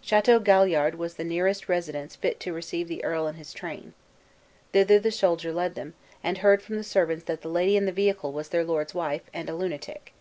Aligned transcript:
Chateau 0.00 0.40
Galliard 0.40 0.96
was 0.96 1.14
the 1.14 1.22
nearest 1.22 1.68
residence 1.68 2.16
fit 2.16 2.40
to 2.40 2.52
receive 2.52 2.88
the 2.88 3.04
earl 3.04 3.28
and 3.28 3.38
his 3.38 3.52
train. 3.52 3.94
Thither 4.72 4.98
the 4.98 5.12
soldier 5.12 5.52
led 5.52 5.76
them, 5.76 5.94
and 6.20 6.38
heard 6.38 6.62
from 6.62 6.74
the 6.74 6.82
servants 6.82 7.22
that 7.26 7.42
the 7.42 7.48
lady 7.48 7.76
in 7.76 7.84
the 7.84 7.92
vehicle 7.92 8.32
was 8.32 8.48
their 8.48 8.64
lord's 8.64 8.92
wife, 8.92 9.22
and 9.32 9.48
a 9.48 9.54
lunatic. 9.54 10.12